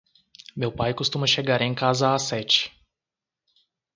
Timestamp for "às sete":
2.15-2.75